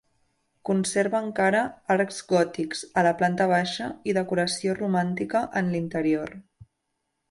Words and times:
Conserva 0.69 1.21
encara 1.25 1.61
arcs 1.97 2.17
gòtics 2.33 2.83
a 3.01 3.05
la 3.11 3.13
planta 3.21 3.49
baixa 3.55 3.93
i 4.13 4.19
decoració 4.21 4.79
romàntica 4.83 5.47
en 5.63 5.75
l'interior. 5.77 6.39